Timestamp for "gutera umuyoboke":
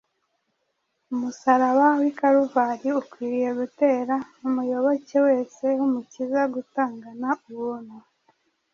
3.59-5.15